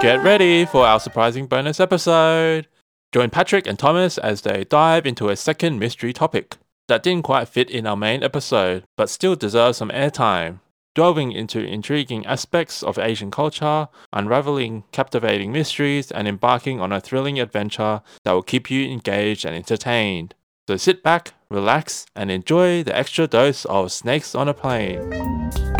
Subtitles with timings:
[0.00, 2.68] Get ready for our surprising bonus episode.
[3.12, 6.56] Join Patrick and Thomas as they dive into a second mystery topic
[6.86, 10.60] that didn't quite fit in our main episode, but still deserves some airtime.
[10.94, 17.40] Delving into intriguing aspects of Asian culture, unraveling captivating mysteries, and embarking on a thrilling
[17.40, 20.36] adventure that will keep you engaged and entertained.
[20.68, 25.77] So sit back, relax, and enjoy the extra dose of Snakes on a Plane.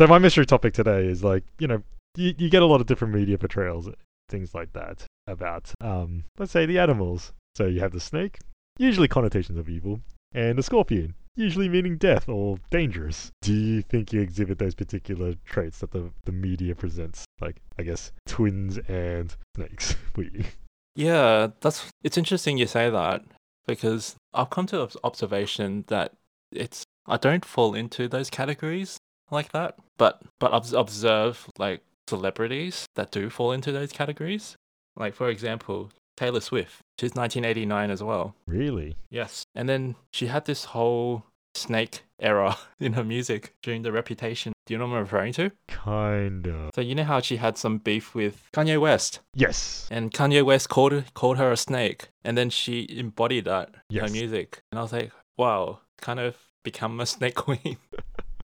[0.00, 1.82] So my mystery topic today is like, you know,
[2.16, 3.86] you, you get a lot of different media portrayals,
[4.30, 7.34] things like that, about, um, let's say, the animals.
[7.54, 8.38] So you have the snake,
[8.78, 10.00] usually connotations of evil,
[10.32, 13.30] and the scorpion, usually meaning death or dangerous.
[13.42, 17.26] Do you think you exhibit those particular traits that the, the media presents?
[17.38, 20.44] Like, I guess, twins and snakes for you?
[20.96, 23.22] Yeah, that's it's interesting you say that
[23.66, 26.14] because I've come to observation that
[26.50, 28.98] it's I don't fall into those categories
[29.30, 34.56] like that, but but obs- observe like celebrities that do fall into those categories.
[34.96, 36.80] Like for example, Taylor Swift.
[36.98, 38.34] She's 1989 as well.
[38.46, 38.96] Really?
[39.10, 39.44] Yes.
[39.54, 44.52] And then she had this whole snake era in her music during the Reputation.
[44.66, 45.50] Do you know what I'm referring to?
[45.68, 46.70] Kinda.
[46.74, 49.88] So you know how she had some beef with Kanye West, Yes.
[49.90, 54.08] and Kanye West called called her a snake, and then she embodied that in her
[54.08, 57.78] music, and I was like, wow, kind of become a snake queen.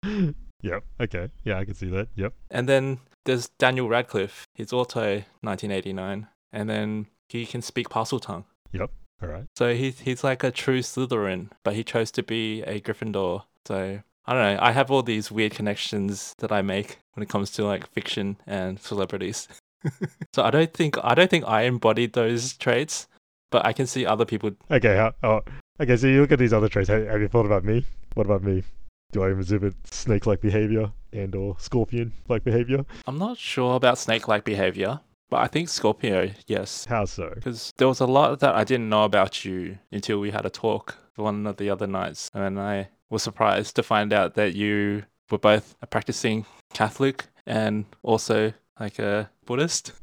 [0.62, 0.84] Yep.
[1.00, 1.28] Okay.
[1.44, 2.08] Yeah, I can see that.
[2.14, 2.32] Yep.
[2.50, 4.46] And then there's Daniel Radcliffe.
[4.54, 8.44] He's also 1989, and then he can speak Parseltongue.
[8.72, 8.90] Yep.
[9.22, 9.46] All right.
[9.56, 13.44] So he's he's like a true Slytherin, but he chose to be a Gryffindor.
[13.66, 14.58] So I don't know.
[14.60, 18.36] I have all these weird connections that I make when it comes to like fiction
[18.46, 19.48] and celebrities.
[20.34, 23.06] so I don't think I don't think I embodied those traits,
[23.50, 24.52] but I can see other people.
[24.70, 24.96] Okay.
[24.96, 25.42] How, oh,
[25.80, 25.96] okay.
[25.96, 26.88] So you look at these other traits.
[26.88, 27.84] Have, have you thought about me?
[28.14, 28.64] What about me?
[29.12, 32.84] Do I exhibit snake-like behavior and or scorpion-like behavior?
[33.06, 37.30] I'm not sure about snake-like behavior, but I think Scorpio, yes, How so?
[37.34, 40.50] because there was a lot that I didn't know about you until we had a
[40.50, 45.02] talk one of the other nights, and I was surprised to find out that you
[45.30, 49.92] were both a practicing Catholic and also like a Buddhist.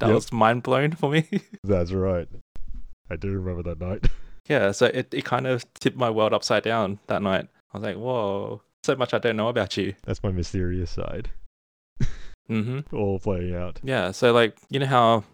[0.00, 0.14] That Yep.
[0.16, 1.28] was mind blown for me.
[1.64, 2.26] That's right.
[3.08, 4.08] I do remember that night.
[4.48, 7.46] yeah, so it, it kind of tipped my world upside down that night.
[7.74, 9.94] I was like, whoa, so much I don't know about you.
[10.04, 11.30] That's my mysterious side,
[12.46, 13.80] hmm all playing out.
[13.82, 15.24] Yeah, so like you know how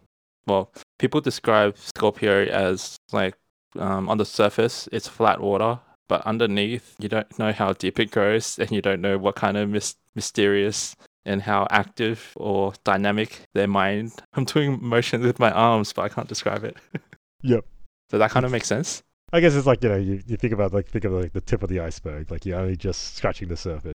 [0.46, 3.34] well people describe Scorpio as like
[3.78, 8.10] um, on the surface it's flat water, but underneath you don't know how deep it
[8.10, 10.96] goes, and you don't know what kind of mys- mysterious
[11.26, 14.12] and how active or dynamic their mind.
[14.32, 16.76] I'm doing motions with my arms, but I can't describe it.
[17.42, 17.64] Yep.
[18.10, 19.02] So that kind of makes sense.
[19.32, 21.40] I guess it's like you know you, you think about like think of like the
[21.40, 23.94] tip of the iceberg, like you're only just scratching the surface.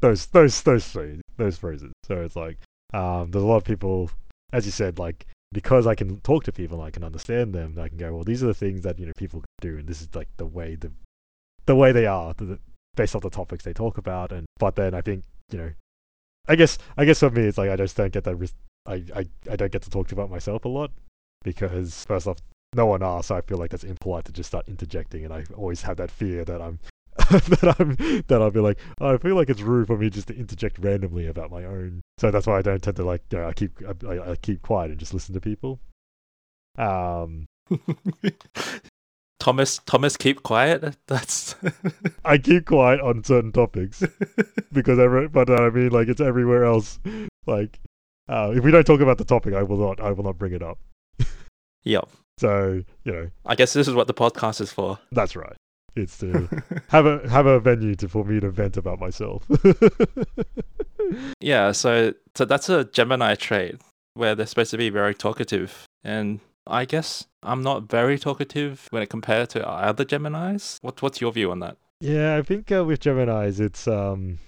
[0.00, 1.92] Those those those phrases, those phrases.
[2.04, 2.58] So it's like
[2.92, 4.10] um, there's a lot of people,
[4.52, 7.78] as you said, like because I can talk to people, and I can understand them.
[7.78, 10.02] I can go, well, these are the things that you know people do, and this
[10.02, 10.90] is like the way the
[11.66, 12.58] the way they are, the,
[12.96, 14.32] based off the topics they talk about.
[14.32, 15.70] And but then I think you know,
[16.48, 18.50] I guess I guess for me it's like I just don't get that.
[18.86, 20.90] I, I I don't get to talk about myself a lot
[21.44, 22.38] because first off
[22.74, 25.44] no one asks, so I feel like that's impolite to just start interjecting, and I
[25.56, 26.78] always have that fear that I'm
[27.16, 27.96] that I'm
[28.26, 30.78] that I'll be like, oh, I feel like it's rude for me just to interject
[30.78, 32.02] randomly about my own.
[32.18, 34.36] So that's why I don't tend to like, you know, I keep I, I, I
[34.36, 35.78] keep quiet and just listen to people.
[36.76, 37.46] Um,
[39.38, 40.96] Thomas, Thomas, keep quiet.
[41.06, 41.54] That's
[42.24, 44.02] I keep quiet on certain topics
[44.72, 46.98] because every, but I mean, like it's everywhere else.
[47.46, 47.78] Like,
[48.28, 50.54] uh, if we don't talk about the topic, I will not I will not bring
[50.54, 50.78] it up.
[51.84, 52.08] yep.
[52.38, 54.98] So you know, I guess this is what the podcast is for.
[55.12, 55.56] that's right.
[55.96, 56.48] It's to
[56.88, 59.46] have a have a venue to for me to vent about myself.
[61.40, 63.80] Yeah, so so that's a Gemini trait
[64.14, 69.02] where they're supposed to be very talkative, and I guess I'm not very talkative when
[69.02, 70.78] it compared to other Geminis.
[70.82, 71.76] What what's your view on that?
[72.00, 74.38] yeah, I think uh, with Gemini's, it's um,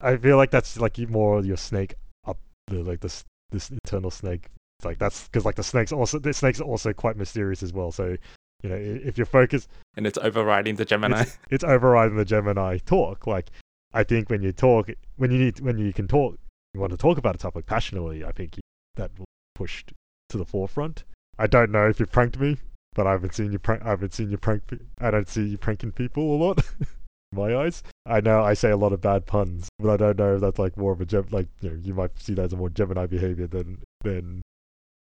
[0.00, 1.94] I feel like that's like more your snake
[2.26, 4.48] up, the, like this this internal snake.
[4.80, 7.70] It's like that's because like the snakes also the snakes are also quite mysterious as
[7.70, 7.92] well.
[7.92, 8.16] So
[8.62, 11.26] you know, if you're focused, And it's overriding the Gemini.
[11.50, 13.26] it's overriding the Gemini talk.
[13.26, 13.50] Like
[13.92, 16.38] I think when you talk, when you need, when you can talk,
[16.72, 18.24] you want to talk about a topic passionately.
[18.24, 18.62] I think you,
[18.94, 19.84] that will push
[20.30, 21.04] to the forefront.
[21.38, 22.56] I don't know if you pranked me,
[22.94, 23.82] but I haven't seen you prank.
[23.84, 24.66] I haven't seen you prank.
[24.66, 26.62] pe- I don't see you pranking people a lot.
[27.32, 30.34] my eyes, I know I say a lot of bad puns, but I don't know
[30.36, 31.26] if that's like more of a gem.
[31.30, 34.40] Like you know, you might see that as a more Gemini behavior than than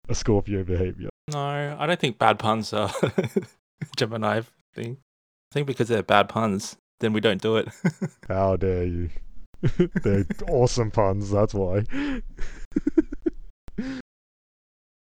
[0.08, 1.08] a Scorpio behavior.
[1.32, 2.90] no, I don't think bad puns are
[3.96, 4.42] Gemini
[4.74, 4.98] thing.
[5.50, 7.68] I think because they're bad puns, then we don't do it.
[8.28, 9.10] How dare you?
[10.02, 11.30] They're awesome puns.
[11.30, 11.84] That's why.